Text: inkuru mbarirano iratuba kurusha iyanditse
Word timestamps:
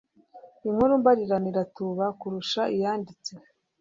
inkuru 0.67 0.91
mbarirano 1.01 1.47
iratuba 1.51 2.05
kurusha 2.19 2.61
iyanditse 2.75 3.31